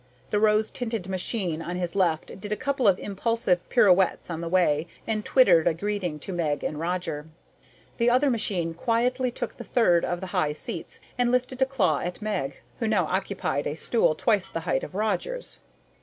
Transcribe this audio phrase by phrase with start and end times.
[0.31, 4.49] The rose tinted machine on his left did a couple of impulsive pirouettes on the
[4.49, 7.27] way and twittered a greeting to Meg and Roger.
[7.97, 11.99] The other machine quietly took the third of the high seats and lifted a claw
[11.99, 15.59] at Meg, who now occupied a stool twice the height of Roger's.